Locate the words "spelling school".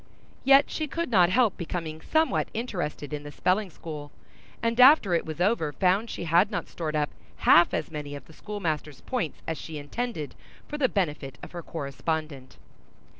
3.31-4.11